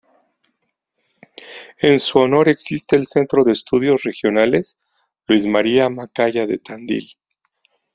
En 1.83 1.99
su 1.99 2.17
honor 2.17 2.49
existe 2.49 2.95
el 2.95 3.05
Centro 3.05 3.43
de 3.43 3.51
Estudios 3.51 4.01
Regionales 4.01 4.79
Luis 5.27 5.45
María 5.45 5.91
Macaya 5.91 6.47
de 6.47 6.57
Tandil. 6.57 7.17